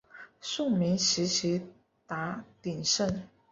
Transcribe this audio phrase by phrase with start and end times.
[0.41, 1.61] 宋明时期
[2.07, 3.21] 达鼎盛。